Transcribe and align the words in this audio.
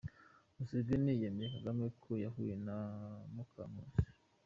Museveni 0.55 1.11
yemereye 1.21 1.53
Kagame 1.55 1.85
ko 2.03 2.11
yahuye 2.23 2.53
na 2.67 2.77
Mukankusi 3.33 4.01